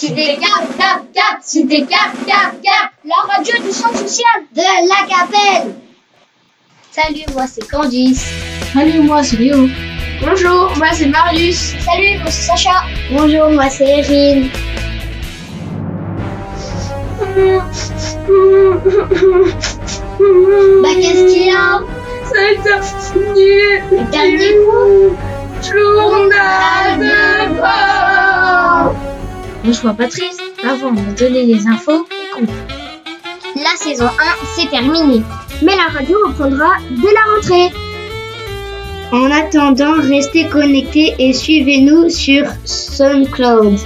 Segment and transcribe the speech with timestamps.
[0.00, 5.06] Cité Cap, Cap, Cap, Cité Cap, Cap, Cap, la radio du centre social de la
[5.06, 5.74] Capelle.
[6.90, 8.26] Salut, moi c'est Candice.
[8.72, 9.68] Salut, moi c'est Léo.
[10.22, 11.74] Bonjour, moi c'est Marius.
[11.84, 12.82] Salut, moi c'est Sacha.
[13.10, 14.48] Bonjour, moi c'est Erin.
[20.82, 21.80] bah qu'est-ce qu'il y a?
[22.24, 23.82] C'est le dernier.
[23.90, 24.56] Le dernier
[29.70, 30.42] Ne sois pas triste.
[30.64, 32.50] Avant de donner les infos, écoute.
[33.54, 34.08] La saison 1,
[34.56, 35.22] c'est terminé.
[35.62, 37.72] Mais la radio reprendra dès la rentrée.
[39.12, 43.78] En attendant, restez connectés et suivez-nous sur SoundCloud.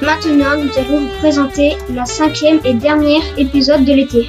[0.00, 4.28] Maintenant, nous allons vous présenter la cinquième et dernière épisode de l'été.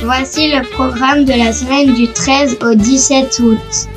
[0.00, 3.88] Voici le programme de la semaine du 13 au 17 août.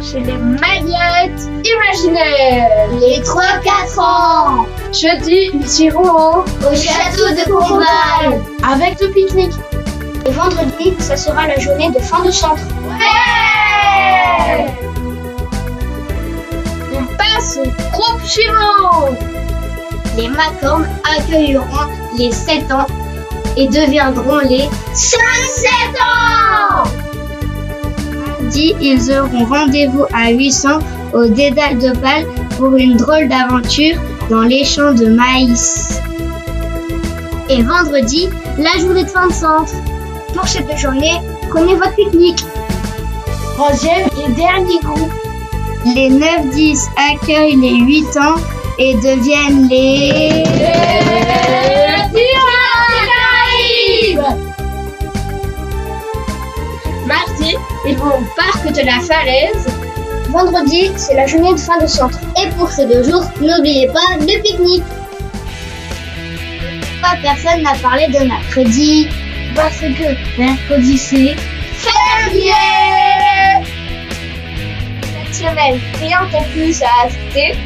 [0.00, 2.88] Chez les magnettes imaginaires.
[3.00, 8.40] Les 3-4 ans Jeudi, nous irons au château de Courval.
[8.62, 9.54] avec le pique-nique.
[10.24, 12.62] Et vendredi, ça sera la journée de fin de centre.
[12.88, 14.66] Ouais
[16.94, 19.08] On passe au groupe suivant.
[20.16, 22.86] Les Macornes accueilleront les 7 ans
[23.56, 25.18] et deviendront les 5-7
[26.00, 26.84] ans
[28.54, 30.78] Ils auront rendez-vous à 800
[31.12, 32.24] au Dédale de Bâle
[32.56, 36.00] pour une drôle d'aventure dans les champs de maïs.
[37.48, 39.72] Et vendredi, la journée de fin de centre.
[40.34, 42.44] Pour cette journée, prenez votre pique-nique.
[43.54, 45.12] Troisième et dernier groupe.
[45.84, 48.40] Les 9-10 accueillent les 8 ans
[48.78, 50.42] et deviennent les...
[57.88, 59.66] ils vont au parc de la falaise.
[60.28, 62.18] Vendredi, c'est la journée de fin de centre.
[62.40, 64.84] Et pour ces deux jours, n'oubliez pas le pique-nique.
[67.00, 69.08] Pourquoi personne n'a parlé de mercredi
[69.54, 71.34] Parce que mercredi c'est
[71.78, 72.52] Férié
[75.02, 77.56] Cette semaine, rien de plus à ajouter.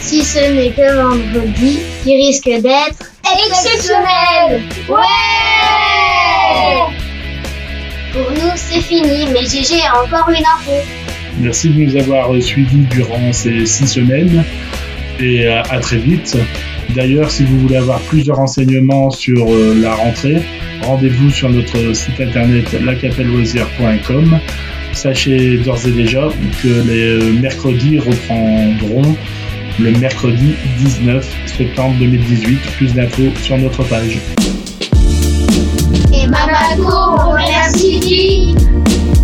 [0.00, 3.10] Si ce n'est que vendredi, qui risque d'être
[3.46, 4.98] Exceptionnel Ouais
[8.14, 10.70] Pour nous, c'est fini, mais GG a encore une info.
[11.40, 14.44] Merci de nous avoir suivis durant ces six semaines
[15.18, 16.36] et euh, à très vite.
[16.94, 20.42] D'ailleurs, si vous voulez avoir plus de renseignements sur euh, la rentrée,
[20.82, 24.38] rendez-vous sur notre site internet lacapelloisir.com.
[24.92, 26.28] Sachez d'ores et déjà
[26.62, 29.16] que les euh, mercredis reprendront
[29.80, 32.60] le mercredi 19 septembre 2018.
[32.76, 34.20] Plus d'infos sur notre page.
[36.12, 36.28] Et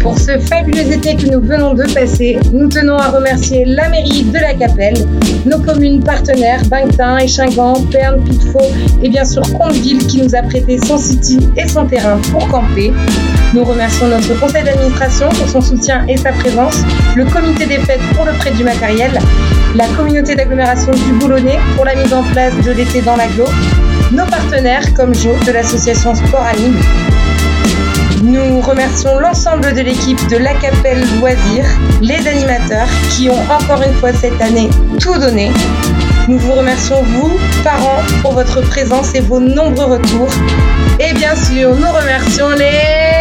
[0.01, 4.23] Pour ce fabuleux été que nous venons de passer, nous tenons à remercier la mairie
[4.23, 4.97] de la Capelle,
[5.45, 10.79] nos communes partenaires, Baintin, Échingan, Perne, Pitefaux et bien sûr Conteville qui nous a prêté
[10.79, 12.93] son city et son terrain pour camper.
[13.53, 16.83] Nous remercions notre conseil d'administration pour son soutien et sa présence,
[17.15, 19.13] le comité des fêtes pour le prêt du matériel,
[19.77, 23.45] la communauté d'agglomération du Boulonnais pour la mise en place de l'été dans l'agglo,
[24.13, 26.77] nos partenaires comme Jo de l'association Sport Anime,
[28.23, 31.67] nous remercions l'ensemble de l'équipe de La Capelle Loisirs,
[32.01, 34.69] les animateurs qui ont encore une fois cette année
[35.01, 35.51] tout donné.
[36.29, 40.33] Nous vous remercions vous, parents, pour votre présence et vos nombreux retours.
[40.99, 43.20] Et bien sûr, nous remercions les